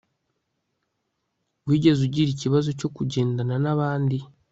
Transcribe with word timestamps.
wigeze 1.67 1.99
ugira 2.07 2.29
ikibazo 2.31 2.69
cyo 2.79 2.87
kugendana 2.95 3.55
nabandi 3.63 4.17